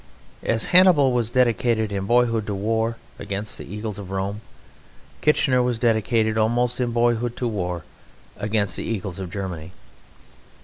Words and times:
As 0.41 0.65
Hannibal 0.73 1.11
was 1.11 1.29
dedicated 1.29 1.91
in 1.91 2.07
boyhood 2.07 2.47
to 2.47 2.55
war 2.55 2.97
against 3.19 3.59
the 3.59 3.71
eagles 3.71 3.99
of 3.99 4.09
Rome, 4.09 4.41
Kitchener 5.21 5.61
was 5.61 5.77
dedicated, 5.77 6.39
almost 6.39 6.81
in 6.81 6.89
boyhood, 6.91 7.37
to 7.37 7.47
war 7.47 7.83
against 8.35 8.77
the 8.77 8.83
eagles 8.83 9.19
of 9.19 9.29
Germany. 9.31 9.73